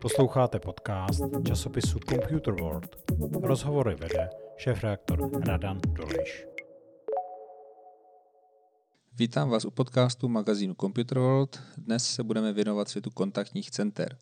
[0.00, 2.96] Posloucháte podcast časopisu Computer World.
[3.42, 6.46] Rozhovory vede šéf-reaktor Radan Dolejš.
[9.12, 11.62] Vítám vás u podcastu magazínu Computer World.
[11.76, 14.16] Dnes se budeme věnovat světu kontaktních center.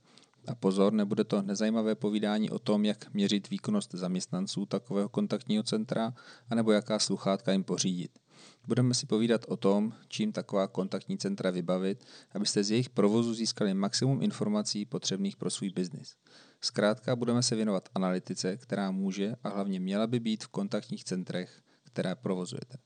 [0.48, 6.12] A pozor, nebude to nezajímavé povídání o tom, jak měřit výkonnost zaměstnanců takového kontaktního centra,
[6.50, 8.18] anebo jaká sluchátka jim pořídit.
[8.66, 12.04] Budeme si povídat o tom, čím taková kontaktní centra vybavit,
[12.34, 16.16] abyste z jejich provozu získali maximum informací potřebných pro svůj biznis.
[16.60, 21.62] Zkrátka budeme se věnovat analytice, která může a hlavně měla by být v kontaktních centrech,
[21.84, 22.78] které provozujete.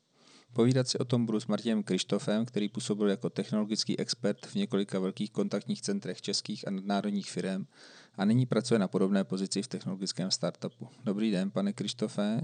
[0.53, 4.99] Povídat si o tom budu s Martinem Krištofem, který působil jako technologický expert v několika
[4.99, 7.67] velkých kontaktních centrech českých a nadnárodních firm
[8.15, 10.89] a nyní pracuje na podobné pozici v technologickém startupu.
[11.05, 12.41] Dobrý den, pane Krištofe.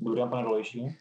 [0.00, 0.96] Dobrý den, pane Dolejší.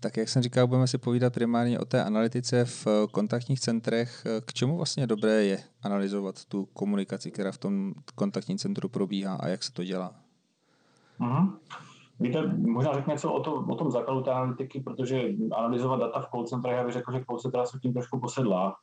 [0.00, 4.26] Tak jak jsem říkal, budeme si povídat primárně o té analytice v kontaktních centrech.
[4.44, 9.48] K čemu vlastně dobré je analyzovat tu komunikaci, která v tom kontaktním centru probíhá a
[9.48, 10.14] jak se to dělá?
[11.20, 11.52] Mm-hmm.
[12.20, 15.22] Víte, možná řekne něco o, to, o tom základu té analytiky, protože
[15.56, 18.76] analyzovat data v call centrech, já bych řekl, že call centra jsou tím trošku posedlá,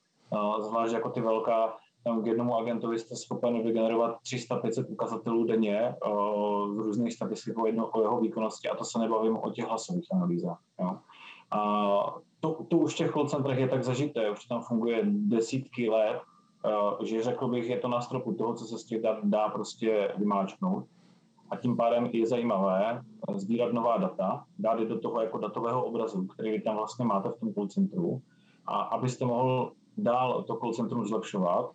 [0.68, 1.74] zvlášť jako ty velká,
[2.06, 5.96] tam k jednomu agentovi jste schopen vygenerovat 300-500 ukazatelů denně
[6.76, 10.08] z různých statistik o, jedno, o jeho výkonnosti a to se nebavím o těch hlasových
[10.14, 10.60] analýzách.
[10.82, 10.98] Jo.
[11.52, 11.60] A
[12.40, 16.22] to, to už v těch call centrech je tak zažité, už tam funguje desítky let,
[17.04, 20.14] že řekl bych, je to na stropu toho, co se z těch dá, dá prostě
[20.18, 20.86] vymáčknout
[21.50, 23.02] a tím pádem je zajímavé
[23.36, 27.30] sbírat nová data, dát je do toho jako datového obrazu, který vy tam vlastně máte
[27.30, 28.22] v tom call centru
[28.66, 31.72] a abyste mohl dál to call centrum zlepšovat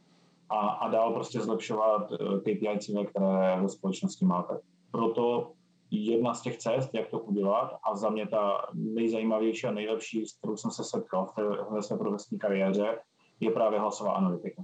[0.51, 4.61] a, a dál prostě zlepšovat eh, KPI cíle, které ve společnosti máte.
[4.91, 5.53] Proto
[5.91, 10.33] jedna z těch cest, jak to udělat a za mě ta nejzajímavější a nejlepší, s
[10.33, 11.43] kterou jsem se setkal v té,
[11.75, 12.99] ve své profesní kariéře,
[13.41, 14.63] je právě hlasová analytika.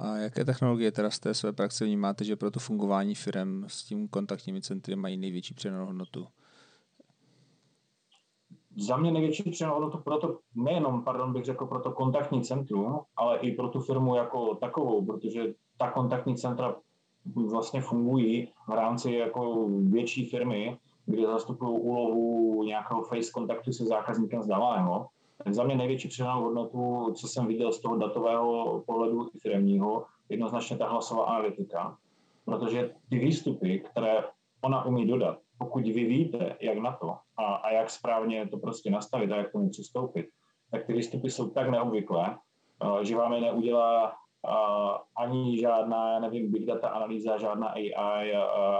[0.00, 3.84] A jaké technologie teda z té své praxe vnímáte, že pro to fungování firm s
[3.84, 6.26] tím kontaktními centry mají největší přidanou hodnotu?
[8.76, 13.00] Za mě největší přidanou hodnotu pro to, nejenom, pardon, bych řekl, pro to kontaktní centrum,
[13.16, 16.76] ale i pro tu firmu jako takovou, protože ta kontaktní centra
[17.50, 24.40] vlastně fungují v rámci jako větší firmy, kde zastupují úlohu nějakého face kontaktu se zákazníkem
[24.40, 25.06] vzdáleného.
[25.44, 30.04] Tak za mě největší přidanou hodnotu, co jsem viděl z toho datového pohledu i firmního,
[30.28, 31.96] jednoznačně ta hlasová analytika,
[32.44, 34.24] protože ty výstupy, které
[34.60, 38.90] ona umí dodat, pokud vy víte, jak na to a, a jak správně to prostě
[38.90, 40.26] nastavit a jak tomu přistoupit,
[40.70, 42.36] tak ty výstupy jsou tak neobvyklé,
[43.02, 44.12] že vám je neudělá
[45.16, 48.34] ani žádná, nevím, big data analýza, žádná AI,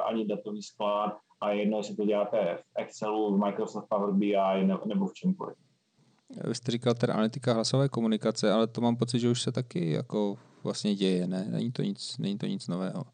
[0.06, 5.06] ani datový sklad a jedno, jestli to děláte v Excelu, v Microsoft Power BI nebo
[5.06, 5.56] v čemkoliv.
[6.48, 9.90] Vy jste říkal teda analytika hlasové komunikace, ale to mám pocit, že už se taky
[9.90, 11.46] jako vlastně děje, ne?
[11.50, 13.04] Není to nic, není to nic nového.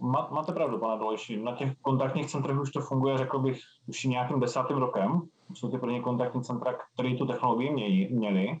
[0.00, 1.42] Máte pravdu, pane Dolejší.
[1.42, 5.22] Na těch kontaktních centrech už to funguje, řekl bych, už nějakým desátým rokem.
[5.54, 8.08] Jsou ty první kontaktní centra, které tu technologii měli.
[8.10, 8.58] měli.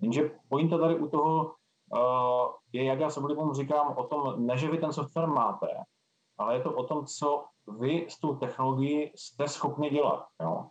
[0.00, 4.58] Jenže pointa tady u toho uh, je, jak já se oblibom říkám, o tom, ne,
[4.58, 5.66] že vy ten software máte,
[6.38, 7.44] ale je to o tom, co
[7.78, 10.26] vy s tou technologií jste schopni dělat.
[10.42, 10.66] Jo?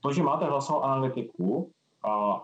[0.00, 1.72] To, že máte hlasovou analytiku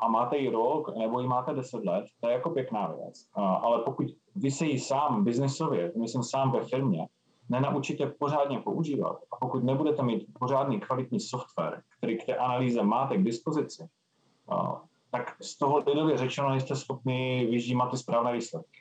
[0.00, 3.28] a máte ji rok nebo ji máte 10 let, to je jako pěkná věc.
[3.34, 7.06] Ale pokud vy se ji sám biznesově, myslím sám ve firmě,
[7.48, 13.16] nenaučíte pořádně používat a pokud nebudete mít pořádný kvalitní software, který k té analýze máte
[13.16, 13.88] k dispozici,
[15.10, 18.78] tak z toho lidově řečeno nejste schopni vyžímat ty správné výsledky.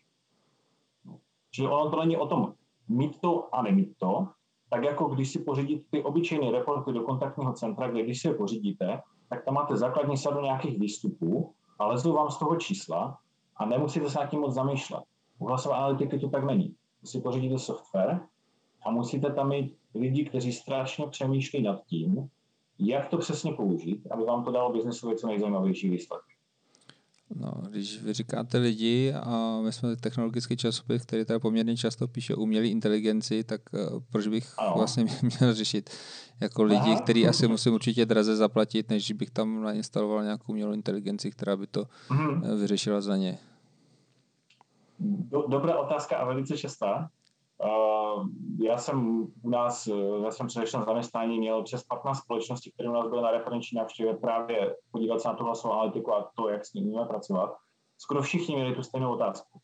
[1.52, 2.54] Čili ono to není o tom
[2.88, 4.28] mít to a nemít to,
[4.70, 8.34] tak jako když si pořídíte ty obyčejné reporty do kontaktního centra, kde když si je
[8.34, 13.20] pořídíte, tak tam máte základní sadu nějakých výstupů a lezou vám z toho čísla
[13.56, 15.04] a nemusíte se nad tím moc zamýšlet.
[15.40, 16.76] U hlasové analytiky to tak není.
[17.02, 18.22] Vy si pořídíte software
[18.86, 22.30] a musíte tam mít lidi, kteří strašně přemýšlí nad tím,
[22.80, 26.34] jak to přesně použít, aby vám to dalo biznesově co nejzajímavější výsledky.
[27.36, 32.36] No, když vy říkáte lidi a my jsme technologický časopis, který tady poměrně často píše
[32.36, 34.74] umělé inteligenci, tak uh, proč bych ano.
[34.78, 35.06] vlastně
[35.40, 35.90] měl řešit
[36.40, 37.02] jako lidi, Aha.
[37.02, 41.68] který asi musím určitě draze zaplatit, než bych tam nainstaloval nějakou umělou inteligenci, která by
[41.68, 42.60] to hmm.
[42.60, 43.38] vyřešila za ně.
[45.50, 47.10] Dobrá otázka a velice častá.
[47.66, 48.28] Uh,
[48.62, 52.94] já jsem u nás eh, ve svém předešlém zaměstnání měl přes 15 společností, které u
[52.94, 56.66] nás byly na referenční návštěvě právě podívat se na tu hlasovou analytiku a to, jak
[56.66, 57.58] s ní můžeme pracovat.
[57.98, 59.60] Skoro všichni měli tu stejnou otázku.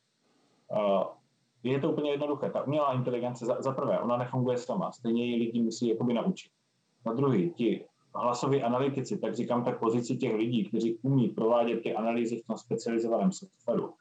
[0.72, 1.04] Uh,
[1.64, 2.50] je to úplně jednoduché.
[2.50, 4.92] Ta umělá inteligence, za, za prvé, ona nefunguje sama.
[4.92, 6.52] Stejně ji lidi musí jakoby naučit.
[7.06, 11.96] Za druhý, ti hlasoví analytici, tak říkám tak pozici těch lidí, kteří umí provádět ty
[11.96, 13.94] analýzy v tom specializovaném softwaru,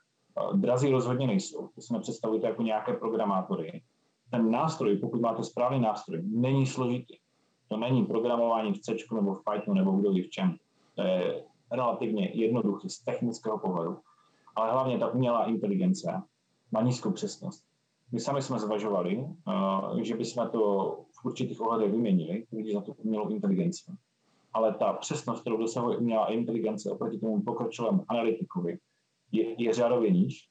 [0.54, 1.68] drazí rozhodně nejsou.
[1.74, 3.82] To si nepředstavujete jako nějaké programátory.
[4.30, 7.14] Ten nástroj, pokud máte správný nástroj, není složitý.
[7.68, 10.56] To není programování v C nebo v Pythonu nebo kdo ví v čem.
[10.94, 13.98] To je relativně jednoduchý z technického pohledu.
[14.56, 16.22] Ale hlavně ta umělá inteligence
[16.72, 17.64] má nízkou přesnost.
[18.12, 19.26] My sami jsme zvažovali,
[20.02, 20.60] že bychom to
[21.20, 23.92] v určitých ohledech vyměnili, lidi za tu umělou inteligenci.
[24.52, 28.78] Ale ta přesnost, kterou dosahuje umělá inteligence oproti tomu pokročilému analytikovi,
[29.34, 30.48] je, je řádově níž,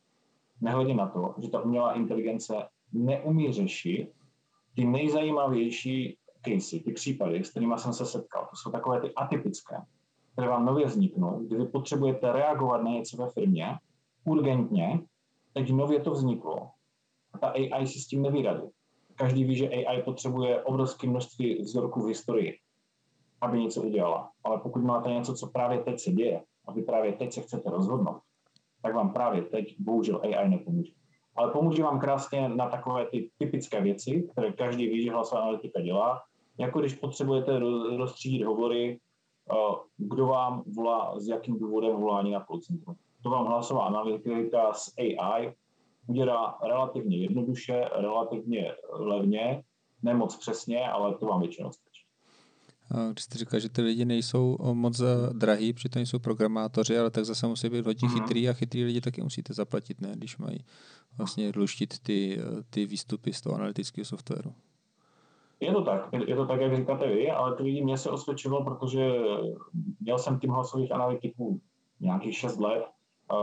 [0.62, 4.12] nehledě na to, že ta umělá inteligence neumí řešit
[4.76, 8.48] ty nejzajímavější casey, ty případy, s kterými jsem se setkal.
[8.50, 9.76] To jsou takové ty atypické,
[10.34, 13.78] které vám nově vzniknou, kdy vy potřebujete reagovat na něco ve firmě
[14.26, 15.00] urgentně,
[15.54, 16.70] teď nově to vzniklo.
[17.34, 18.68] A ta AI si s tím nevyradí.
[19.16, 22.58] Každý ví, že AI potřebuje obrovské množství vzorků v historii,
[23.42, 24.32] aby něco udělala.
[24.44, 27.70] Ale pokud máte něco, co právě teď se děje, a vy právě teď se chcete
[27.70, 28.22] rozhodnout,
[28.84, 30.92] tak vám právě teď bohužel AI nepomůže.
[31.36, 35.82] Ale pomůže vám krásně na takové ty typické věci, které každý ví, že hlasová analytika
[35.82, 36.22] dělá,
[36.60, 37.60] jako když potřebujete
[37.98, 39.00] rozstřídit hovory,
[39.52, 39.56] eh,
[39.98, 42.96] kdo vám volá, s jakým důvodem volání na call centrum.
[43.24, 45.54] To vám hlasová analytika s AI
[46.08, 49.64] udělá relativně jednoduše, relativně levně,
[50.04, 51.93] nemoc přesně, ale to vám většinou stačí.
[53.12, 55.02] Když jste říkal, že ty lidi nejsou moc
[55.34, 58.22] drahý, přitom jsou programátoři, ale tak zase musí být hodně mm-hmm.
[58.22, 60.12] chytrý a chytrý lidi taky musíte zaplatit, ne?
[60.16, 60.66] Když mají
[61.18, 64.54] vlastně luštit ty, ty výstupy z toho analytického softwaru.
[65.60, 68.64] Je to tak, je to tak, jak říkáte vy, ale ty lidi mě se osvědčilo,
[68.64, 69.12] protože
[70.00, 71.62] měl jsem tým hlasových analytiků
[72.00, 72.84] nějakých 6 let,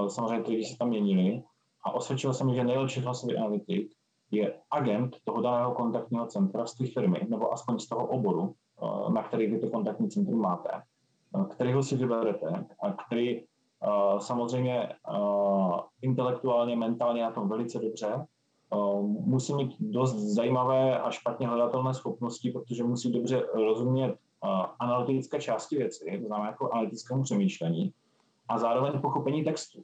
[0.09, 1.43] samozřejmě ty lidi se tam měnili
[1.85, 3.93] a osvědčilo se mi, že nejlepší hlasový analytik
[4.31, 8.70] je agent toho daného kontaktního centra z té firmy, nebo aspoň z toho oboru, Eh,
[9.13, 13.47] na který vy to kontaktní centrum máte, eh, kterýho si vyberete a který eh,
[14.19, 14.89] samozřejmě
[16.03, 18.27] intelektuálně, mentálně na tom velice dobře,
[19.03, 24.17] musí mít dost zajímavé a špatně hledatelné schopnosti, protože musí dobře rozumět
[24.79, 27.93] analytické části věci, to znamená jako analytickému přemýšlení
[28.49, 29.83] a zároveň pochopení textu,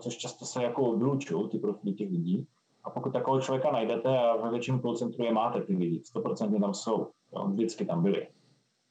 [0.00, 2.46] což často se jako vylučují ty profily těch lidí.
[2.84, 6.60] A pokud takového člověka najdete a ve větším call centru je máte ty lidi, 100%
[6.60, 8.28] tam jsou, jo, vždycky tam byli,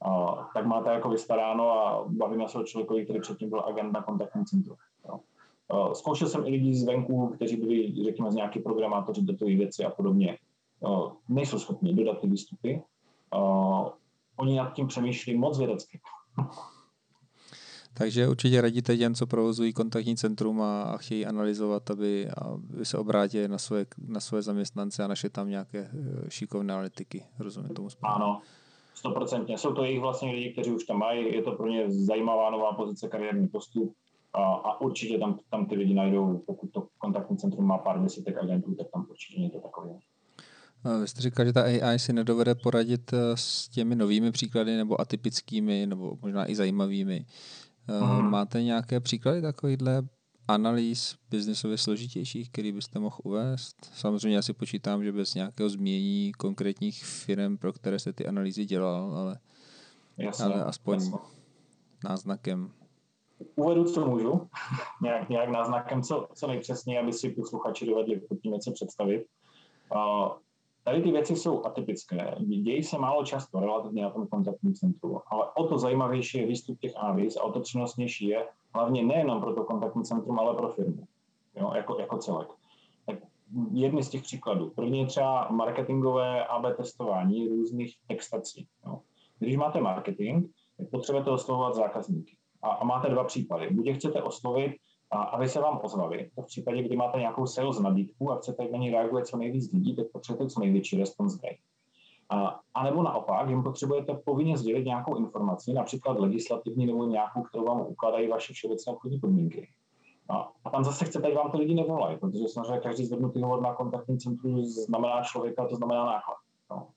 [0.02, 4.02] a, tak máte jako vystaráno a bavíme se o člověkovi, který předtím byl agent na
[4.02, 4.76] kontaktním centru.
[5.06, 5.20] Jo.
[5.70, 9.90] A, zkoušel jsem i lidi zvenku, kteří byli, řekněme, z nějaký programátoři těch věci a
[9.90, 10.38] podobně.
[10.86, 12.84] A, nejsou schopni dodat ty výstupy.
[13.32, 13.40] A,
[14.38, 16.00] oni nad tím přemýšlí moc vědecky.
[18.02, 22.98] Takže určitě radíte těm, co provozují kontaktní centrum a, a chtějí analyzovat, aby, aby se
[22.98, 27.24] obrátili na svoje, na svoje zaměstnance a našli tam nějaké eh, šikovné analytiky.
[27.40, 28.16] Rozumím tomu správně?
[28.16, 28.42] Ano,
[28.94, 29.58] stoprocentně.
[29.58, 32.74] Jsou to jejich vlastně lidi, kteří už tam mají, je to pro ně zajímavá nová
[32.74, 33.96] pozice, kariérní postup
[34.34, 38.38] a, a určitě tam, tam ty lidi najdou, pokud to kontaktní centrum má pár desítek
[38.38, 40.00] agentů, tak tam určitě něco takového.
[41.02, 45.02] Vy jste říkal, že ta AI si nedovede poradit eh, s těmi novými příklady nebo
[45.02, 47.26] atypickými, nebo možná i zajímavými.
[47.88, 48.30] Hmm.
[48.30, 50.04] Máte nějaké příklady takovýchhle
[50.48, 53.76] analýz biznesově složitějších, který byste mohl uvést?
[53.94, 58.66] Samozřejmě já si počítám, že bez nějakého změní konkrétních firm, pro které jste ty analýzy
[58.66, 59.40] dělal, ale,
[60.18, 61.18] jasně, ale aspoň jasně.
[62.04, 62.72] náznakem.
[63.56, 64.48] Uvedu, co můžu,
[65.02, 69.26] nějak, nějak náznakem, co, co nejpřesněji, aby si posluchači dovedli pod tím něco představit.
[69.96, 70.32] Uh,
[70.84, 72.36] Tady ty věci jsou atypické.
[72.40, 76.80] Dějí se málo často relativně na tom kontaktním centru, ale o to zajímavější je výstup
[76.80, 80.70] těch analýz a o to přínosnější je hlavně nejenom pro to kontaktní centrum, ale pro
[80.70, 81.08] firmu
[81.56, 82.48] jo, jako, jako celek.
[83.06, 83.16] Tak
[83.72, 84.70] jedny z těch příkladů.
[84.70, 88.68] První je třeba marketingové AB testování různých textací.
[88.86, 89.00] Jo.
[89.40, 90.46] Když máte marketing,
[90.92, 92.38] potřebujete oslovovat zákazníky.
[92.62, 93.70] A, a máte dva případy.
[93.70, 94.72] Buď je chcete oslovit
[95.12, 96.30] a aby se vám ozvali.
[96.42, 99.96] V případě, kdy máte nějakou sales nabídku a chcete, na ní reaguje co nejvíc lidí,
[99.96, 101.62] tak potřebujete co největší response rate.
[102.30, 107.66] A, a nebo naopak, jim potřebujete povinně sdělit nějakou informaci, například legislativní nebo nějakou, kterou
[107.66, 109.68] vám ukládají vaše všeobecné obchodní podmínky.
[110.30, 113.62] A, a tam zase chcete, ať vám to lidi nevolají, protože samozřejmě každý zvednutý hovor
[113.62, 116.38] na kontaktním centru znamená člověka, to znamená náklad.
[116.72, 116.88] No.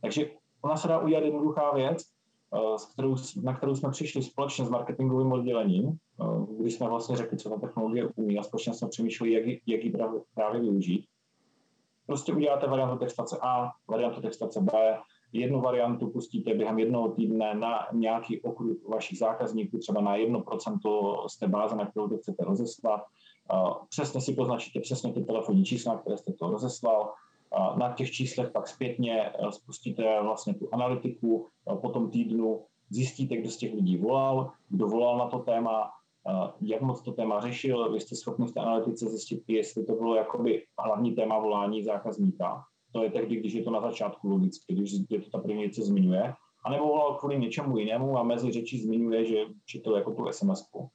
[0.00, 0.30] Takže
[0.62, 2.02] ona se dá udělat jednoduchá věc,
[2.54, 5.96] Eh, s kterou, na kterou jsme přišli společně s marketingovým oddělením,
[6.58, 9.92] když jsme vlastně řekli, co ta technologie umí a společně jsme přemýšleli, jak, jak ji
[10.34, 11.06] právě, využít.
[12.06, 14.98] Prostě uděláte variantu textace A, variantu textace B,
[15.32, 21.38] jednu variantu pustíte během jednoho týdne na nějaký okruh vašich zákazníků, třeba na 1% z
[21.38, 23.00] té báze, na kterou to chcete rozeslat.
[23.00, 23.56] Eh,
[23.88, 27.12] přesně si poznačíte přesně ty telefonní čísla, které jste to rozeslal,
[27.76, 31.48] na těch číslech pak zpětně eh, spustíte vlastně tu analytiku,
[31.80, 35.90] po tom týdnu zjistíte, kdo z těch lidí volal, kdo volal na to téma,
[36.60, 40.14] jak moc to téma řešil, vy jste schopni v té analytice zjistit, jestli to bylo
[40.14, 42.62] jakoby hlavní téma volání zákazníka.
[42.92, 45.82] To je tehdy, když je to na začátku logicky, když je to ta první co
[45.82, 46.34] zmiňuje.
[46.64, 49.36] A nebo volal kvůli něčemu jinému a mezi řečí zmiňuje, že
[49.66, 50.88] četl jako tu sms -ku.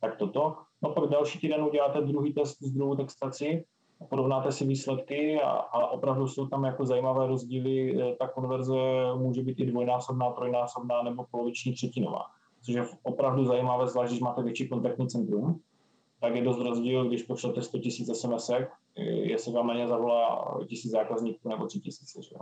[0.00, 0.56] Tak toto.
[0.82, 3.64] No pak další týden uděláte druhý test s druhou textaci,
[4.10, 8.02] porovnáte si výsledky a, a opravdu jsou tam jako zajímavé rozdíly.
[8.02, 8.74] E, ta konverze
[9.16, 12.35] může být i dvojnásobná, trojnásobná nebo poloviční třetinová
[12.66, 15.60] což je opravdu zajímavé, zvlášť když máte větší kontaktní centrum,
[16.20, 18.50] tak je dost rozdíl, když pošlete 100 000 SMS,
[19.22, 22.22] jestli vám na ně zavolá tisíc zákazníků nebo tři tisíce.
[22.22, 22.36] Že?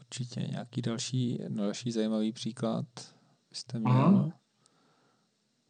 [0.00, 0.40] Určitě.
[0.40, 2.86] Nějaký další, další zajímavý příklad
[3.50, 3.92] byste měl?
[3.92, 4.32] Aha.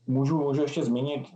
[0.07, 1.29] Můžu, můžu ještě zmínit,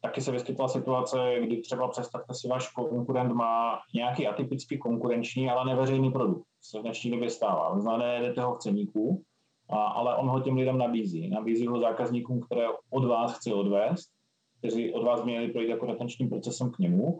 [0.00, 5.74] taky se vyskytla situace, kdy třeba představte si, váš konkurent má nějaký atypický konkurenční, ale
[5.74, 6.46] neveřejný produkt.
[6.60, 7.80] Se v dnešní době stává.
[7.80, 9.22] Znamená, jdete ho v ceníku,
[9.68, 11.28] a, ale on ho těm lidem nabízí.
[11.28, 14.10] Nabízí ho zákazníkům, které od vás chce odvést,
[14.58, 17.18] kteří od vás měli projít jako retenčním procesem k němu.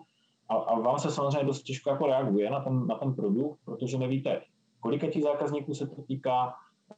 [0.48, 3.98] A, a vám se samozřejmě dost těžko jako reaguje na ten, na ten produkt, protože
[3.98, 4.42] nevíte,
[4.80, 6.54] kolika těch zákazníků se to týká,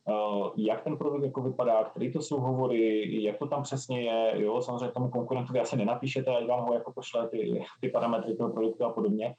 [0.08, 4.42] uh, jak ten produkt jako vypadá, který to jsou hovory, jak to tam přesně je,
[4.42, 8.52] jo, samozřejmě tomu konkurentovi asi nenapíšete, ať vám ho jako pošle ty, ty parametry toho
[8.52, 9.34] produktu a podobně,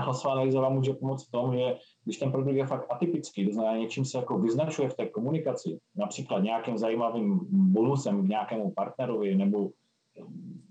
[0.00, 3.52] hlasová analýza vám může pomoct v tom, že když ten produkt je fakt atypický, to
[3.52, 9.34] znamená něčím se jako vyznačuje v té komunikaci, například nějakým zajímavým bonusem k nějakému partnerovi
[9.34, 9.70] nebo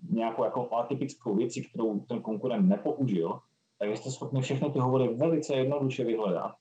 [0.10, 3.40] nějakou jako atypickou věcí, kterou ten konkurent nepoužil,
[3.80, 6.52] tak jste schopni všechny ty hovory velice jednoduše vyhledat.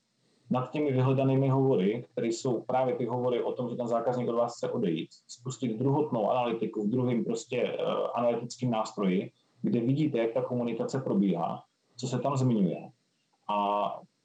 [0.51, 4.37] Nad těmi vyhledanými hovory, které jsou právě ty hovory o tom, že ten zákazník od
[4.37, 9.31] vás chce odejít, spustit druhotnou analytiku v druhém prostě uh, analytickém nástroji,
[9.63, 11.63] kde vidíte, jak ta komunikace probíhá
[12.01, 12.91] co se tam zmiňuje.
[13.51, 13.81] A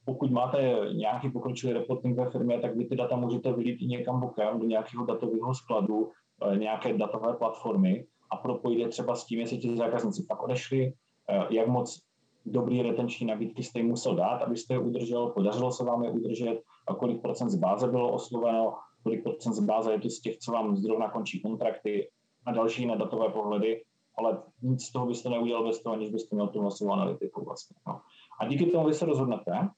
[0.06, 4.20] pokud máte nějaký pokročilý reporting ve firmě, tak vy ty data můžete vylít i někam
[4.20, 9.40] bokem do nějakého datového skladu, eh, nějaké datové platformy a propojit je třeba s tím,
[9.40, 10.94] jestli ti zákazníci pak odešli,
[11.30, 12.02] eh, jak moc
[12.46, 16.62] dobrý retenční nabídky jste jim musel dát, abyste je udržel, podařilo se vám je udržet,
[16.88, 20.38] a kolik procent z báze bylo osloveno, kolik procent z báze je to z těch,
[20.38, 22.10] co vám zrovna končí kontrakty
[22.46, 23.82] a další jiné datové pohledy
[24.18, 27.76] ale nic z toho byste neudělal bez toho, aniž byste měl tu masovou analytiku vlastně.
[27.88, 28.02] No.
[28.40, 29.70] A díky tomu vy se rozhodnete,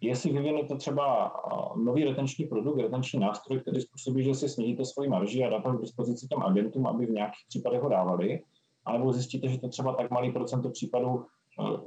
[0.00, 1.32] jestli vyvinete třeba
[1.76, 5.80] nový retenční produkt, retenční nástroj, který způsobí, že si snížíte svoji marži a dáte k
[5.80, 8.42] dispozici těm agentům, aby v nějakých případech ho dávali,
[8.84, 11.26] anebo zjistíte, že to třeba tak malý procento případů,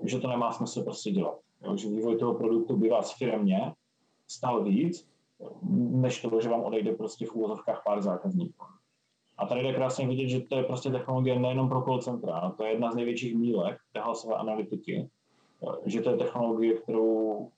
[0.03, 1.37] že to nemá smysl prostě dělat.
[1.63, 3.73] Jo, že vývoj toho produktu by vás firmě
[4.27, 5.09] stál víc,
[5.71, 8.65] než to, že vám odejde prostě v úvozovkách pár zákazníků.
[9.39, 12.63] A tady jde krásně vidět, že to je prostě technologie nejenom pro call centra, to
[12.63, 15.09] je jedna z největších mílek té hlasové analytiky,
[15.85, 17.49] že to je technologie, kterou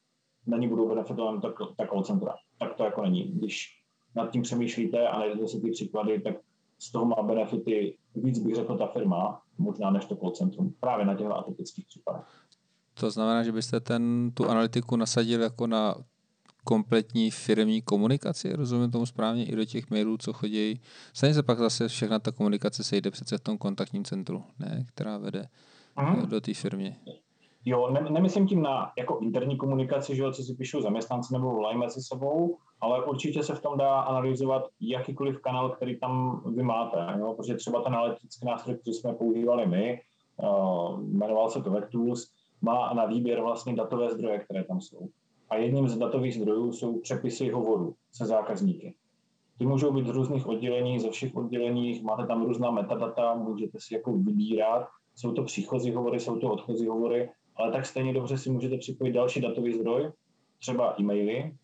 [0.47, 2.35] na ní budou benefitovat tak, tak call centra.
[2.59, 3.23] Tak to jako není.
[3.23, 3.67] Když
[4.15, 6.35] nad tím přemýšlíte a najdete si ty příklady, tak
[6.79, 11.05] z toho má benefity víc, bych řekl, ta firma, možná než to call centrum, právě
[11.05, 12.25] na těch atypických případech.
[12.93, 15.95] To znamená, že byste ten, tu analytiku nasadil jako na
[16.63, 20.82] kompletní firmní komunikaci, rozumím tomu správně, i do těch mailů, co chodí.
[21.13, 25.18] Stejně se pak zase všechna ta komunikace sejde přece v tom kontaktním centru, ne, která
[25.18, 25.48] vede
[25.96, 26.25] Aha.
[26.25, 26.96] do té firmy.
[27.65, 31.51] Jo, ne, nemyslím tím na jako interní komunikaci, že jo, co si píšou zaměstnanci nebo
[31.51, 36.63] volají mezi sebou, ale určitě se v tom dá analyzovat jakýkoliv kanál, který tam vy
[36.63, 40.01] máte, jo, protože třeba ten analytický nástroj, který jsme používali my,
[40.38, 42.27] uh, jmenoval se to Vectools,
[42.62, 45.10] má na výběr vlastně datové zdroje, které tam jsou
[45.51, 48.96] a jedním z datových zdrojů jsou přepisy hovorů se zákazníky.
[49.58, 53.93] Ty můžou být z různých oddělení, ze všech odděleních, máte tam různá metadata, můžete si
[53.93, 58.50] jako vybírat, jsou to příchozí hovory, jsou to odchozí hovory, ale tak stejně dobře si
[58.50, 60.12] můžete připojit další datový zdroj,
[60.60, 61.55] třeba e-maily,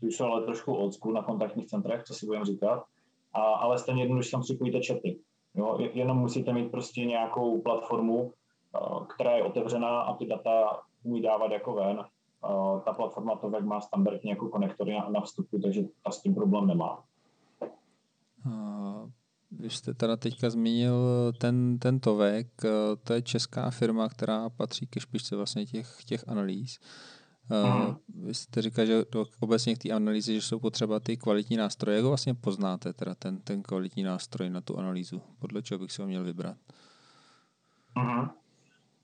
[0.00, 2.84] ty už jsou ale trošku old school na kontaktních centrech, co si budeme říkat,
[3.32, 5.18] a, ale stejně jednoduše tam připojíte chaty.
[5.54, 5.78] Jo?
[5.92, 8.32] Jenom musíte mít prostě nějakou platformu,
[9.14, 12.04] která je otevřená a ty data umí dávat jako ven
[12.84, 16.66] ta platforma to má standardně jako konektory na, na vstupu, takže ta s tím problém
[16.66, 17.04] nemá.
[19.50, 20.94] Vy jste teda teďka zmínil
[21.38, 22.46] ten, ten Tovek,
[23.04, 26.78] to je česká firma, která patří ke špičce vlastně těch, těch analýz.
[27.50, 27.96] Hmm.
[28.08, 31.96] Vy jste říkal, že do, obecně k té analýzy, že jsou potřeba ty kvalitní nástroje.
[31.96, 35.22] Jak ho vlastně poznáte, teda ten, ten kvalitní nástroj na tu analýzu?
[35.38, 36.56] Podle čeho bych si ho měl vybrat?
[37.96, 38.28] Hmm.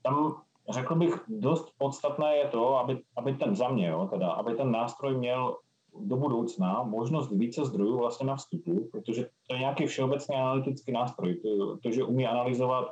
[0.03, 4.55] Tam řekl bych, dost podstatné je to, aby, aby ten za mě, jo, teda, aby
[4.55, 5.57] ten nástroj měl
[5.99, 11.35] do budoucna možnost více zdrojů vlastně na vstupu, protože to je nějaký všeobecný analytický nástroj.
[11.35, 12.87] To, to že umí analyzovat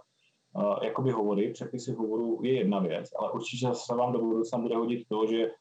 [0.56, 4.76] uh, jakoby hovory, přepisy hovorů je jedna věc, ale určitě se vám do budoucna bude
[4.76, 5.52] hodit to, že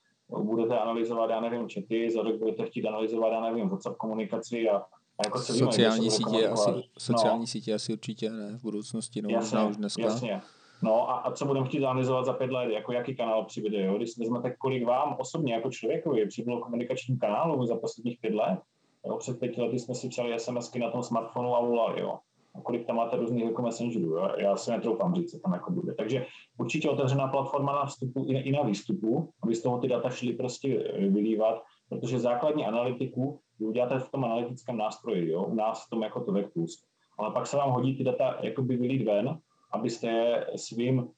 [0.43, 4.77] budete analyzovat, já nevím, chaty, za rok budete chtít analyzovat, já nevím, WhatsApp komunikaci a,
[4.77, 7.47] a jako sociální sítě, asi, sociální no.
[7.47, 10.03] sítě asi určitě ne v budoucnosti, no jasně, možná už dneska.
[10.03, 10.41] Jasně.
[10.83, 13.97] No a, a co budeme chtít analyzovat za pět let, jako jaký kanál přibude, jo?
[13.97, 18.59] Když vezmete, kolik vám osobně jako člověkovi přibylo komunikačním kanálů za posledních pět let,
[19.07, 19.17] jo?
[19.17, 22.19] před pěti lety jsme si psali SMSky na tom smartphonu a volali, jo?
[22.55, 24.31] A kolik tam máte různých jako messengerů, jo?
[24.37, 25.95] já si netroufám říct, co tam jako bude.
[25.95, 26.27] Takže
[26.59, 30.33] určitě otevřená platforma na vstupu i, i na výstupu, aby z toho ty data šly
[30.33, 35.45] prostě eh, vylívat, protože základní analytiku vy uděláte v tom analytickém nástroji, jo?
[35.45, 36.85] u nás v tom jako to Vectus.
[37.19, 39.39] Ale pak se vám hodí ty data jakoby vylít ven
[39.71, 41.09] abyste je svým uh,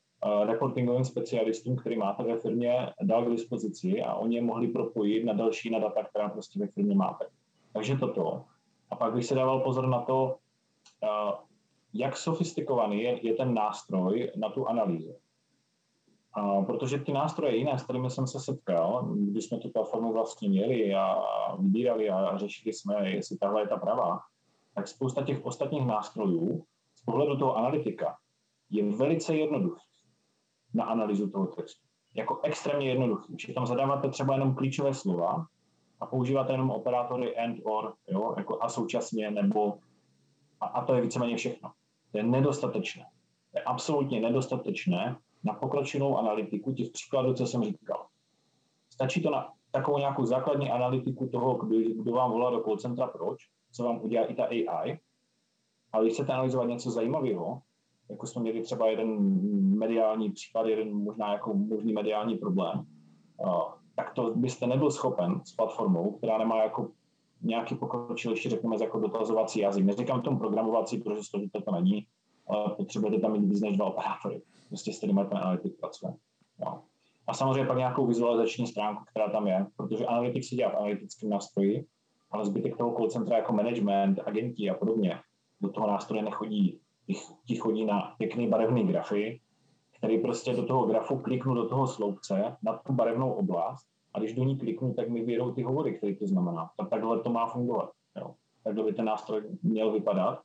[0.45, 5.33] reportingovým specialistům, který máte ve firmě, dal k dispozici a oni je mohli propojit na
[5.33, 7.26] další na data, která prostě ve firmě máte.
[7.73, 8.45] Takže toto.
[8.90, 10.37] A pak bych se dával pozor na to,
[11.02, 11.35] uh,
[11.95, 15.14] jak sofistikovaný je, je ten nástroj na tu analýzu.
[16.38, 20.49] Uh, protože ty nástroje jiné, s kterými jsem se setkal, když jsme tu platformu vlastně
[20.49, 21.23] měli a
[21.59, 24.21] vybírali a řešili jsme, jestli tahle je ta pravá,
[24.75, 26.64] tak spousta těch ostatních nástrojů
[26.95, 28.16] z pohledu toho analytika
[28.71, 29.81] je velice jednoduchý
[30.75, 31.87] na analýzu toho textu.
[32.15, 33.35] Jako extrémně jednoduchý.
[33.39, 35.47] Že tam zadáváte třeba jenom klíčové slova
[36.00, 39.79] a používáte jenom operátory and, or, jo, jako a současně, nebo
[40.61, 41.71] a, a to je víceméně všechno.
[42.12, 43.05] To je nedostatečné.
[43.53, 48.07] To je absolutně nedostatečné na pokročilou analytiku těch příkladů, co jsem říkal.
[48.91, 53.07] Stačí to na takovou nějakou základní analytiku toho, kdo, kdo vám volá do call centra,
[53.07, 53.39] proč,
[53.73, 55.00] co vám udělá i ta AI,
[55.93, 57.62] ale když chcete analyzovat něco zajímavého,
[58.11, 59.40] jako jsme měli třeba jeden
[59.79, 62.87] mediální případ, jeden možná jako možný mediální problém,
[63.97, 66.88] tak to byste nebyl schopen s platformou, která nemá jako
[67.43, 69.85] nějaký pokročilejší, řekněme, jako dotazovací jazyk.
[69.85, 72.07] Neříkám tomu programovací, protože složité to není,
[72.49, 76.14] ale potřebujete tam mít víc než dva operátory, prostě s kterými ten analytik pracuje.
[76.59, 76.83] No.
[77.26, 81.31] A samozřejmě pak nějakou vizualizační stránku, která tam je, protože analytik se dělá v analytickém
[81.31, 81.87] nástroji,
[82.31, 85.21] ale zbytek toho call centra jako management, agenti a podobně
[85.61, 86.81] do toho nástroje nechodí
[87.47, 89.40] ti chodí na pěkný barevný grafy,
[89.99, 94.33] který prostě do toho grafu kliknu do toho sloupce na tu barevnou oblast a když
[94.33, 96.70] do ní kliknu, tak mi vyjedou ty hovory, které to znamená.
[96.77, 97.90] Tak takhle to má fungovat.
[98.16, 98.35] Jo.
[98.64, 100.40] Takhle by ten nástroj měl vypadat,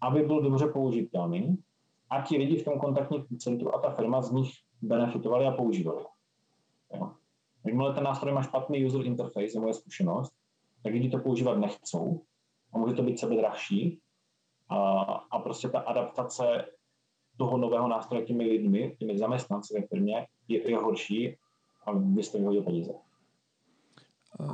[0.00, 1.58] aby byl dobře použitelný
[2.10, 4.50] a ti lidi v tom kontaktním centru a ta firma z nich
[4.82, 6.04] benefitovali a používali.
[6.94, 7.12] Jo.
[7.66, 10.32] Jakmile ten nástroj má špatný user interface, je moje zkušenost,
[10.82, 12.22] tak lidi to používat nechcou
[12.72, 14.00] a může to být sebe drahší
[14.68, 16.64] a, a prostě ta adaptace
[17.36, 21.36] toho nového nástroje těmi lidmi, těmi zaměstnanci ve firmě je, je horší
[21.86, 22.92] a vy jste vyhodil peníze.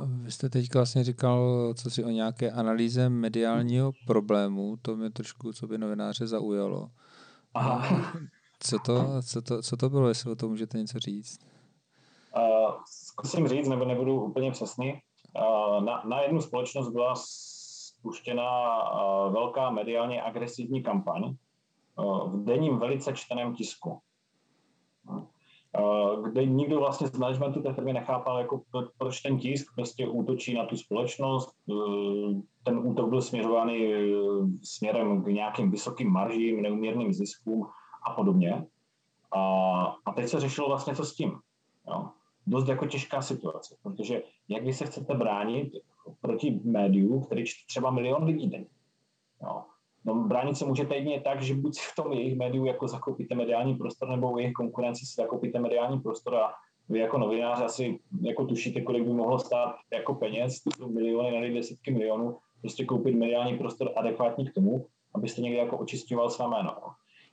[0.05, 5.53] Vy jste teď vlastně říkal, co si o nějaké analýze mediálního problému, to mě trošku,
[5.53, 6.89] co by novináře zaujalo.
[7.53, 8.13] Aha.
[8.59, 11.39] Co to, co, to, co to bylo, jestli o tom můžete něco říct?
[12.37, 14.93] Uh, zkusím říct, nebo nebudu úplně přesný.
[14.93, 17.15] Uh, na, na jednu společnost byla
[18.01, 18.49] spuštěna
[18.83, 21.33] eh, velká mediálně agresivní kampaň eh,
[22.27, 23.99] v denním velice čteném tisku,
[25.09, 28.61] eh, kde nikdo vlastně z managementu té firmy nechápal, jako
[28.97, 31.49] proč ten tisk prostě útočí na tu společnost.
[32.63, 33.93] Ten útok byl směřovaný
[34.63, 37.67] směrem k nějakým vysokým maržím, neuměrným ziskům
[38.07, 38.65] a podobně.
[39.31, 39.41] A,
[40.05, 41.39] a teď se řešilo vlastně, co s tím.
[41.87, 42.09] Jo.
[42.47, 45.73] Dost jako těžká situace, protože jak vy se chcete bránit
[46.21, 48.69] proti médiu, který čte třeba milion lidí denně.
[49.43, 49.65] No.
[50.05, 53.75] No, bránit se můžete jedině tak, že buď v tom jejich médiu jako zakoupíte mediální
[53.75, 56.53] prostor, nebo u jejich konkurenci si zakoupíte mediální prostor a
[56.89, 61.53] vy jako novinář asi jako tušíte, kolik by mohlo stát jako peněz, to miliony, ne
[61.53, 64.85] desítky milionů, prostě koupit mediální prostor adekvátní k tomu,
[65.15, 66.75] abyste někde jako očistoval své jméno.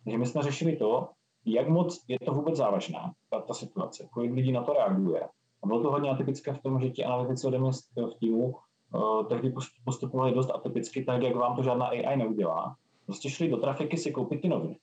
[0.05, 1.09] Takže my jsme řešili to,
[1.45, 5.29] jak moc je to vůbec závažná, ta, ta situace, kolik lidí na to reaguje,
[5.63, 8.57] a bylo to hodně atypické v tom, že ti analytici ode mě v týmu
[8.95, 9.53] uh, tehdy
[9.85, 12.77] postupovali dost atypicky, tak jak vám to žádná AI neudělá.
[13.07, 14.79] Prostě šli do trafiky si koupit ty noviny.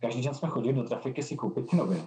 [0.00, 2.02] Každý den jsme chodili do trafiky si koupit ty noviny.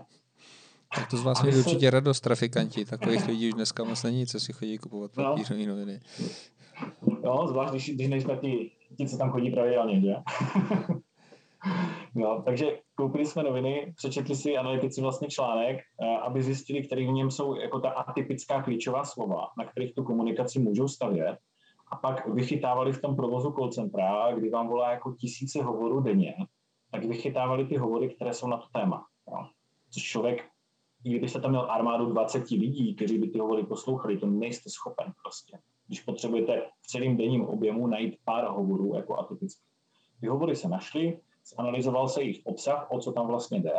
[0.95, 1.69] Tak to z vás měli se...
[1.69, 2.85] určitě radost, trafikanti.
[2.85, 5.23] Takových lidí už dneska moc není, co si chodí kupovat no.
[5.23, 5.99] papírové noviny.
[7.23, 10.15] No, zvlášť, když, když nejsme ti, ti, co tam chodí pravidelně, že?
[12.15, 17.11] No, takže koupili jsme noviny, přečetli si analytici vlastně článek, eh, aby zjistili, který v
[17.11, 21.37] něm jsou jako ta atypická klíčová slova, na kterých tu komunikaci můžou stavět.
[21.91, 26.35] A pak vychytávali v tom provozu call centra, kdy vám volá jako tisíce hovorů denně,
[26.91, 29.05] tak vychytávali ty hovory, které jsou na to téma.
[29.27, 29.49] No.
[29.89, 30.45] Což člověk,
[31.03, 35.13] i kdybyste tam měl armádu 20 lidí, kteří by ty hovory poslouchali, to nejste schopen
[35.23, 35.59] prostě.
[35.87, 39.63] Když potřebujete v celém denním objemu najít pár hovorů jako atypické.
[40.21, 41.19] Ty hovory se našly,
[41.57, 43.73] zanalizoval se jejich obsah, o co tam vlastně jde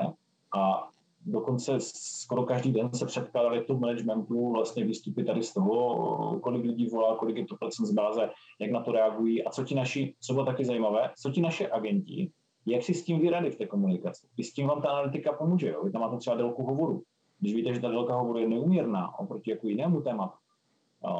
[0.56, 0.88] a
[1.26, 6.86] dokonce skoro každý den se předkládali tu managementu vlastně výstupy tady z toho, kolik lidí
[6.86, 10.14] volá, kolik je to procent z báze, jak na to reagují a co ti naši,
[10.20, 12.30] co bylo taky zajímavé, co ti naše agenti,
[12.66, 14.26] jak si s tím vyrady v té komunikaci.
[14.36, 15.68] I s tím vám ta analytika pomůže.
[15.68, 15.84] Jo?
[15.84, 17.02] Vy tam máte třeba délku hovoru.
[17.40, 20.38] Když víte, že ta délka hovoru je neuměrná oproti jako jinému tématu,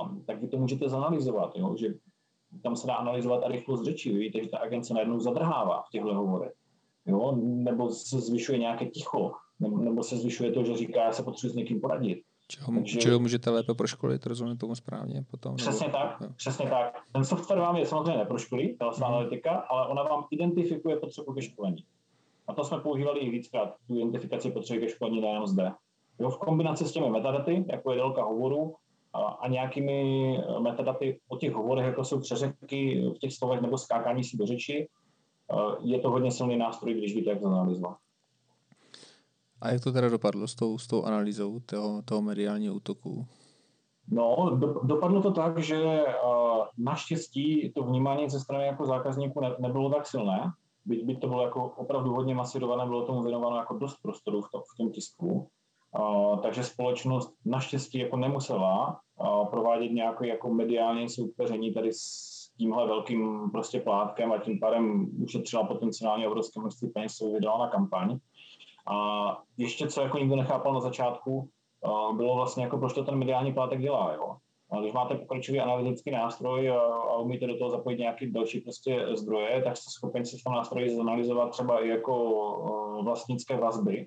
[0.02, 1.56] um, tak vy to můžete zanalizovat.
[1.56, 1.76] Jo?
[1.76, 1.94] Že
[2.62, 4.12] tam se dá analyzovat a rychlost řeči.
[4.12, 6.52] Vy víte, že ta agent se najednou zadrhává v těchto hovorech.
[7.06, 7.36] Jo?
[7.42, 11.52] Nebo se zvyšuje nějaké ticho, nebo, nebo se zvyšuje to, že říká, já se potřebuji
[11.52, 12.22] s někým poradit.
[12.48, 15.56] Čeho, Takže, čeho můžete lépe proškolit, rozumím tomu správně potom?
[15.56, 16.28] Přesně nebo, tak, jo.
[16.36, 16.98] přesně tak.
[17.12, 19.04] Ten software vám je samozřejmě neproškolí, ta mm.
[19.04, 21.84] analytika, ale ona vám identifikuje potřebu ke školení.
[22.46, 25.72] A to jsme používali i víckrát, tu identifikaci potřeby ke školení nejenom zde.
[26.18, 28.74] Jo, v kombinaci s těmi metadaty, jako je délka hovoru,
[29.16, 34.24] a, nějakými eh, metadaty o těch hovorech, jako jsou přeřeky v těch slovech nebo skákání
[34.24, 34.88] si do řeči,
[35.52, 37.96] eh, je to hodně silný nástroj, když víte, jak to analyzovat.
[39.60, 43.26] A jak to teda dopadlo s tou, s tou analýzou toho, toho mediálního útoku?
[44.08, 49.56] No, do, dopadlo to tak, že uh, naštěstí to vnímání ze strany jako zákazníků ne,
[49.58, 50.52] nebylo tak silné,
[50.84, 54.50] byť by to bylo jako opravdu hodně masírované, bylo tomu věnováno jako dost prostoru v,
[54.52, 55.48] to, v tom tisku.
[55.98, 59.00] Uh, takže společnost naštěstí jako nemusela
[59.50, 65.64] provádět nějaké jako mediální soupeření tady s tímhle velkým prostě plátkem a tím pádem ušetřila
[65.64, 68.18] potenciálně obrovské množství peněz, co vydala na kampaň.
[68.86, 71.48] A ještě, co jako nikdo nechápal na začátku,
[72.12, 74.36] bylo vlastně jako, proč to ten mediální plátek dělá, jo.
[74.70, 79.06] A když máte pokročilý analytický nástroj a, a umíte do toho zapojit nějaký další prostě
[79.14, 84.06] zdroje, tak jste schopni si v tom nástroji zanalizovat třeba i jako vlastnické vazby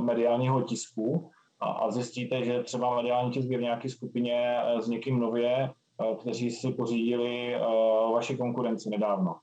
[0.00, 1.30] mediálního tisku
[1.60, 5.70] a, a zjistíte, že třeba mediální tisk je v nějaké skupině s někým nově,
[6.20, 7.54] kteří si pořídili
[8.12, 9.36] vaši konkurenci nedávno.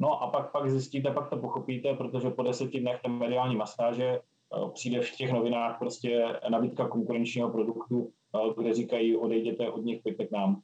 [0.00, 4.04] No a pak, pak zjistíte, pak to pochopíte, protože po deseti dnech té mediální masáže
[4.06, 10.02] eh, přijde v těch novinách prostě nabídka konkurenčního produktu, eh, kde říkají odejděte od nich,
[10.02, 10.60] pojďte k nám.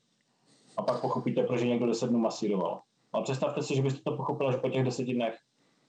[0.76, 2.80] A pak pochopíte, proč někdo deset dnů masíroval.
[3.12, 5.38] Ale představte si, že byste to pochopili až po těch deseti dnech.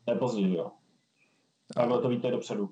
[0.05, 0.71] To je pozdě, jo.
[1.73, 2.69] Takhle to víte dopředu.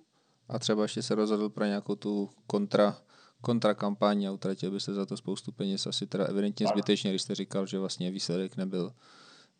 [0.49, 2.97] A třeba ještě se rozhodl pro nějakou tu kontra,
[3.41, 5.87] kontrakampaň a utratil byste za to spoustu peněz.
[5.87, 8.91] Asi teda evidentně zbytečně, když jste říkal, že vlastně výsledek nebyl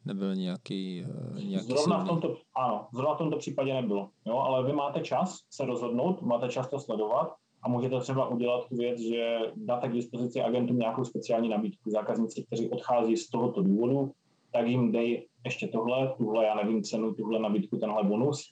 [0.06, 1.06] nebyl nějaký,
[1.38, 5.00] eh, nějaký zrovna v tomto, ano, zrovna v tomto případě nebylo, jo, ale vy máte
[5.02, 9.88] čas se rozhodnout, máte čas to sledovat a můžete třeba udělat tu věc, že dáte
[9.88, 11.89] k dispozici agentům nějakou speciální nabídku.
[11.89, 14.12] Zákazníci, kteří odchází z tohoto důvodu,
[14.52, 18.43] tak jim dej ještě tohle, tuhle, já nevím, cenu, tuhle nabídku, tenhle bonus,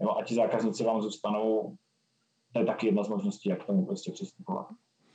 [0.00, 1.76] jo, a ti zákazníci vám zůstanou.
[2.52, 4.66] To je taky jedna z možností, jak k tomu prostě přistupovat.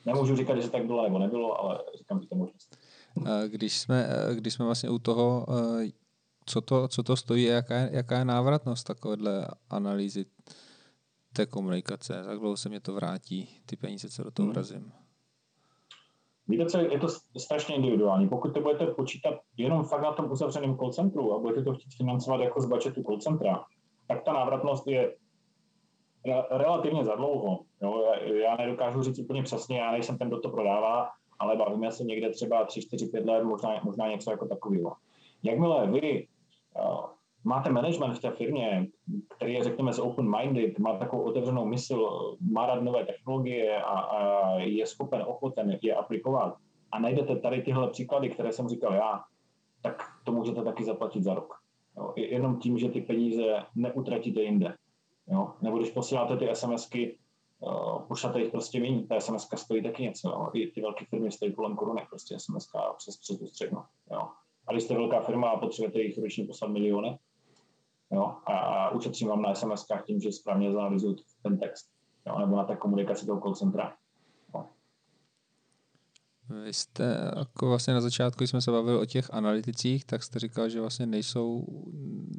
[0.05, 2.77] Nemůžu říkat, že tak bylo nebo nebylo, ale říkám, že to možnost.
[3.47, 5.45] Když jsme, když jsme vlastně u toho,
[6.45, 10.25] co to, co to stojí a jaká, je, jaká je návratnost takovéhle analýzy
[11.33, 14.53] té komunikace, jak dlouho se mě to vrátí, ty peníze, co do toho hmm.
[14.53, 14.91] vrazím.
[16.47, 18.29] Víte co, je to strašně individuální.
[18.29, 21.93] Pokud to budete počítat jenom fakt na tom uzavřeném call centru a budete to chtít
[21.97, 23.65] financovat jako z budgetu call centra,
[24.07, 25.15] tak ta návratnost je
[26.51, 27.59] relativně za dlouho.
[27.81, 32.03] Jo, já nedokážu říct úplně přesně, já nejsem ten, kdo to prodává, ale bavíme se
[32.03, 34.95] někde třeba 3, 4, 5 let, možná, možná něco jako takového.
[35.43, 36.27] Jakmile vy
[36.75, 37.05] uh,
[37.43, 38.87] máte management v té firmě,
[39.29, 42.09] který je, řekněme, open-minded, má takovou otevřenou mysl,
[42.51, 46.57] má rád nové technologie a, a je schopen, ochoten je aplikovat
[46.91, 49.23] a najdete tady tyhle příklady, které jsem říkal já,
[49.81, 51.62] tak to můžete taky zaplatit za rok.
[51.97, 54.75] Jo, jenom tím, že ty peníze neutratíte jinde.
[55.27, 55.53] Jo?
[55.61, 57.17] Nebo když posíláte ty SMSky
[57.59, 59.07] uh, pošlete jich prostě méně.
[59.07, 60.29] Ta SMS stojí taky něco.
[60.29, 60.49] Jo.
[60.53, 63.79] I ty velké firmy stojí kolem korunek, prostě SMS přes, přes tu střednu.
[64.11, 64.29] Jo.
[64.67, 67.19] A když jste velká firma a potřebujete jich ročně poslat miliony,
[68.11, 71.89] jo, a, a ušetřím vám na SMS tím, že správně zanalizuju ten text,
[72.27, 73.95] jo, nebo na té komunikaci toho call centra.
[76.63, 80.39] Vy jste, jako vlastně na začátku, když jsme se bavili o těch analyticích, tak jste
[80.39, 81.65] říkal, že vlastně nejsou,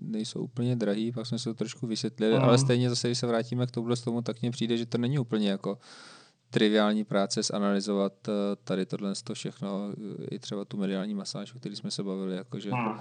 [0.01, 2.45] nejsou úplně drahý, pak jsme se to trošku vysvětlili, mm.
[2.45, 5.19] ale stejně zase, když se vrátíme k tomu, tomu, tak mně přijde, že to není
[5.19, 5.79] úplně jako
[6.51, 8.33] triviální práce zanalizovat eh,
[8.65, 9.93] tady tohle to všechno,
[10.31, 12.99] i třeba tu mediální masáž, o který jsme se bavili, jakože mm.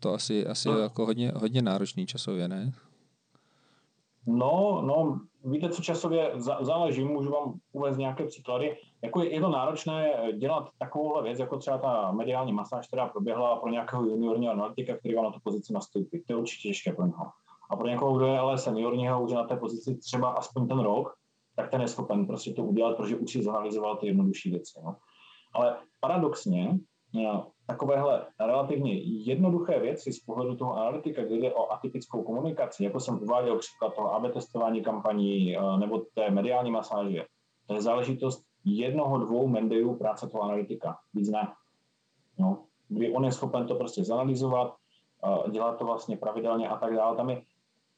[0.00, 0.78] to asi, asi mm.
[0.78, 2.72] jako hodně, hodně náročný časově, ne?
[4.26, 8.76] No, no, víte, co časově záleží, můžu vám uvést nějaké příklady.
[9.02, 13.56] Jako je, je to náročné dělat takovouhle věc, jako třeba ta mediální masáž, která proběhla
[13.56, 16.22] pro nějakého juniorního analytika, který vám na tu pozici nastoupí.
[16.26, 17.26] To je určitě těžké pro něho.
[17.70, 21.14] A pro někoho, kdo je ale seniorního, už na té pozici třeba aspoň ten rok,
[21.56, 24.80] tak ten je schopen prostě to udělat, protože už si zanalizoval ty jednodušší věci.
[24.84, 24.96] No.
[25.52, 26.78] Ale paradoxně,
[27.66, 33.22] takovéhle relativně jednoduché věci z pohledu toho analytika, kde jde o atypickou komunikaci, jako jsem
[33.22, 37.24] uváděl příklad toho AB testování kampaní eh, nebo té mediální masáže,
[37.66, 40.98] to je záležitost jednoho, dvou mendejů práce toho analytika.
[41.14, 41.52] Víc ne.
[42.38, 44.74] No, kdy on je schopen to prostě zanalizovat,
[45.24, 47.16] eh, dělat to vlastně pravidelně a tak dále.
[47.16, 47.42] Tam je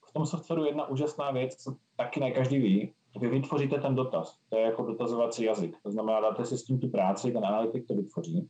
[0.09, 4.39] v tom softwaru jedna úžasná věc, co taky ne každý ví, vy vytvoříte ten dotaz.
[4.49, 5.77] To je jako dotazovací jazyk.
[5.83, 8.49] To znamená, dáte si s tím tu práci, ten analytik to vytvoří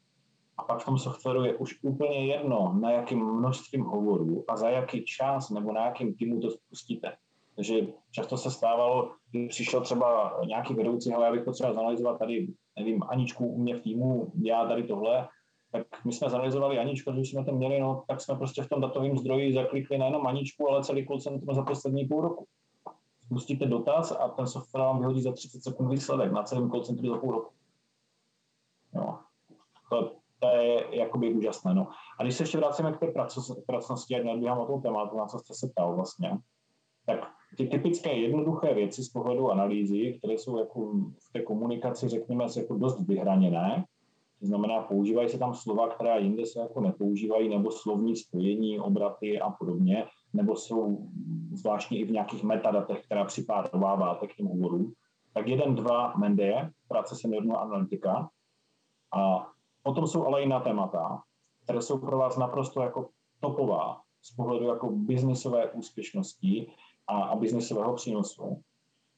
[0.59, 4.69] a pak v tom softwaru je už úplně jedno, na jakým množstvím hovorů a za
[4.69, 7.17] jaký čas nebo na jakým týmu to spustíte.
[7.57, 7.75] Takže
[8.13, 13.03] často se stávalo, když přišel třeba nějaký vedoucí, ale já bych potřeboval zanalizovat tady, nevím,
[13.09, 15.29] Aničku u mě v týmu, já tady tohle,
[15.73, 18.81] tak my jsme zanalizovali Aničku, když jsme to měli, no, tak jsme prostě v tom
[18.81, 22.47] datovém zdroji zaklikli nejenom Aničku, ale celý call center za poslední půl roku.
[23.27, 27.09] Spustíte dotaz a ten software vám vyhodí za 30 sekund výsledek na celém call centru
[27.09, 27.53] za půl roku.
[28.95, 29.19] Jo.
[29.91, 31.75] To, to je jakoby úžasné.
[31.75, 31.89] No.
[32.21, 33.07] A když se ještě vracíme k té
[33.67, 36.39] pracnosti, ať nadbíhám o tom tématu, na co jste se ptal vlastně,
[37.07, 42.45] tak ty typické jednoduché věci z pohledu analýzy, které jsou jako v té komunikaci, řekněme,
[42.57, 43.85] jako dost vyhraněné,
[44.41, 49.41] to znamená, používají se tam slova, která jinde se jako nepoužívají, nebo slovní spojení, obraty
[49.41, 51.09] a podobně, nebo jsou
[51.53, 54.93] zvláštní i v nějakých metadatech, která připárováváte k těm úvodům.
[55.35, 58.29] Tak jeden, dva Mendeje, práce seniorního analytika.
[59.15, 59.47] A
[59.89, 61.23] Potom jsou ale jiná témata,
[61.65, 63.09] které jsou pro vás naprosto jako
[63.41, 66.71] topová z pohledu jako biznisové úspěšnosti
[67.07, 68.63] a, a biznisového přínosu,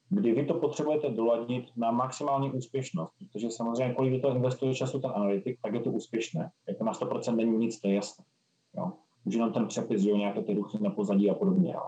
[0.09, 5.01] kdy vy to potřebujete doladit na maximální úspěšnost, protože samozřejmě, kolik do toho investuje času
[5.01, 6.51] ten analytik, tak je to úspěšné.
[6.69, 8.25] Jako na 100% není nic, to je jasné.
[8.77, 8.93] Jo.
[9.25, 11.73] Už jenom ten přepis, jo, nějaké ty ruchy na pozadí a podobně.
[11.73, 11.83] Jo.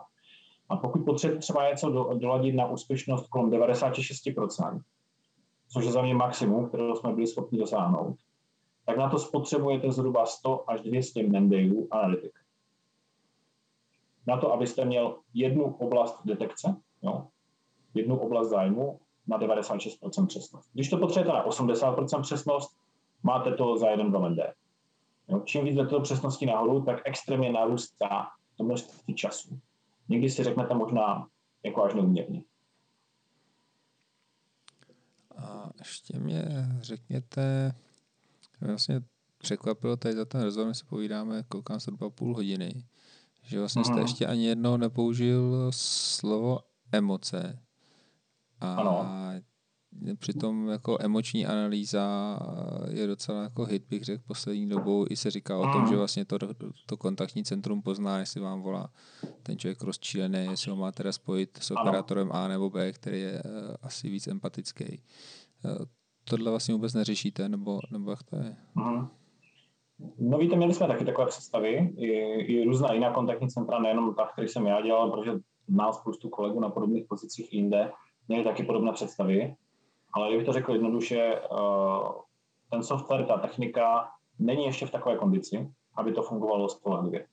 [0.68, 4.81] A pokud potřebujete třeba něco do, doladit na úspěšnost kolem 96%,
[5.68, 8.16] což je za mě maximum, kterého jsme byli schopni dosáhnout,
[8.85, 12.33] tak na to spotřebujete zhruba 100 až 200 mendejů analytik.
[14.27, 17.29] Na to, abyste měl jednu oblast detekce, jo,
[17.95, 20.71] jednu oblast zájmu na 96% přesnost.
[20.73, 22.77] Když to potřebujete na 80% přesnost,
[23.23, 24.55] máte to za jeden 2 mendé.
[25.29, 29.61] Jo, čím víc jdete do přesnosti nahoru, tak extrémně narůstá to množství času.
[30.09, 31.29] Někdy si řeknete možná
[31.62, 32.42] jako až neuměrně.
[35.37, 36.45] A ještě mě
[36.81, 37.75] řekněte,
[38.66, 39.03] vlastně
[39.38, 42.85] překvapilo tady za ten rozhovor, my se povídáme, koukám se dva půl hodiny,
[43.42, 44.03] že vlastně jste mhm.
[44.03, 46.59] ještě ani jednou nepoužil slovo
[46.92, 47.59] emoce.
[48.61, 49.07] A ano.
[50.18, 52.38] přitom jako emoční analýza
[52.90, 55.07] je docela jako hit, bych řekl, poslední dobou.
[55.11, 55.90] I se říká o tom, mhm.
[55.90, 56.38] že vlastně to,
[56.87, 58.92] to kontaktní centrum pozná, jestli vám volá
[59.42, 63.42] ten člověk rozčílený, jestli ho má teda spojit s operátorem A nebo B, který je
[63.44, 65.03] uh, asi víc empatický.
[66.24, 68.56] Tohle vlastně vůbec neřešíte, nebo, nebo jak to je?
[68.74, 69.08] Mm.
[70.18, 72.08] No víte, měli jsme taky takové představy, i,
[72.40, 75.32] i různá jiná kontaktní centra, nejenom ta, který jsem já dělal, protože
[75.68, 77.92] znal spoustu kolegů na podobných pozicích jinde,
[78.28, 79.56] měli taky podobné představy,
[80.12, 82.12] ale kdybych to řekl jednoduše, uh,
[82.70, 84.08] ten software, ta technika
[84.38, 87.26] není ještě v takové kondici, aby to fungovalo spolehlivě.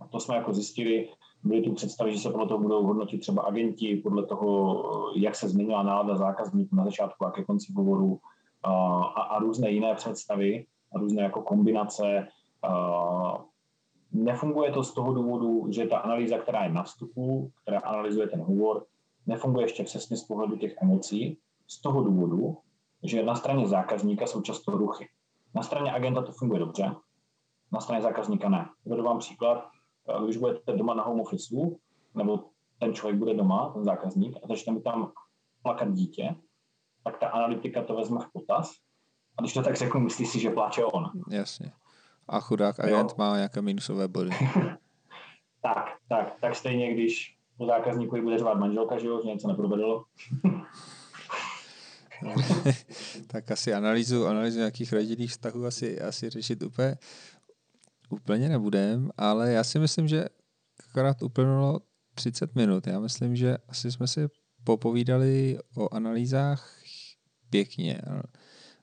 [0.00, 1.08] A to jsme jako zjistili,
[1.42, 4.84] byly tu představy, že se podle toho budou hodnotit třeba agenti, podle toho,
[5.16, 8.20] jak se změnila nálada zákazníků na začátku a ke konci hovoru
[8.62, 12.28] a, a různé jiné představy a různé jako kombinace.
[12.62, 13.44] A,
[14.12, 18.42] nefunguje to z toho důvodu, že ta analýza, která je na vstupu, která analyzuje ten
[18.42, 18.84] hovor,
[19.26, 22.56] nefunguje ještě přesně z pohledu těch emocí, z toho důvodu,
[23.02, 25.08] že na straně zákazníka jsou často ruchy.
[25.54, 26.94] Na straně agenta to funguje dobře,
[27.72, 28.68] na straně zákazníka ne.
[28.84, 29.68] Uvedu vám příklad
[30.24, 31.54] když budete doma na home office,
[32.14, 32.44] nebo
[32.78, 35.12] ten člověk bude doma, ten zákazník, a začne mi tam
[35.62, 36.34] plakat dítě,
[37.04, 38.72] tak ta analytika to vezme v potaz.
[39.38, 41.10] A když to tak řeknu, myslí si, že pláče on.
[41.30, 41.72] Jasně.
[42.28, 43.14] A chudák agent jo.
[43.18, 44.30] má nějaké minusové body.
[45.62, 50.04] tak, tak, tak stejně, když u zákazníku bude řvát manželka, že jo, že něco neprovedlo.
[53.26, 56.96] tak asi analýzu, analýzu nějakých rodinných vztahů asi, asi řešit úplně,
[58.10, 60.24] úplně nebudem, ale já si myslím, že
[60.90, 61.80] akorát uplynulo
[62.14, 62.86] 30 minut.
[62.86, 64.28] Já myslím, že asi jsme si
[64.64, 66.80] popovídali o analýzách
[67.50, 68.00] pěkně.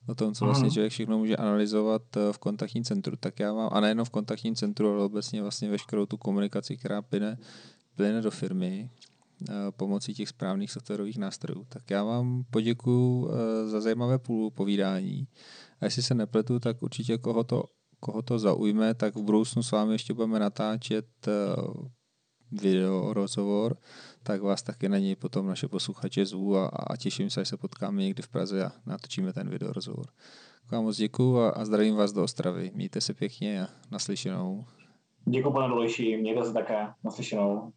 [0.08, 0.74] O tom, co vlastně mhm.
[0.74, 3.16] člověk všechno může analyzovat eh, v kontaktním centru.
[3.16, 7.02] Tak já mám, a nejenom v kontaktním centru, ale obecně vlastně veškerou tu komunikaci, která
[7.02, 7.38] plyne,
[7.96, 8.90] plyne do firmy
[9.50, 11.66] eh, pomocí těch správných softwarových nástrojů.
[11.70, 14.20] Tak já vám poděkuji eh, za zajímavé
[14.54, 15.28] povídání.
[15.82, 17.64] A jestli se nepletu, tak určitě koho to
[18.00, 21.32] koho to zaujme, tak v budoucnu s vámi ještě budeme natáčet eh,
[22.52, 23.78] video rozhovor,
[24.24, 27.58] tak vás taky na něj potom naše posluchače zvu a, a těším se, až se
[27.58, 30.06] potkáme někdy v Praze a natočíme ten video rozhovor.
[30.62, 32.72] Tak vám moc děkuju a, a zdravím vás do Ostravy.
[32.76, 34.66] Mějte se pěkně a naslyšenou.
[35.26, 37.74] Děkuji pane Dolejší, mějte se také, naslyšenou.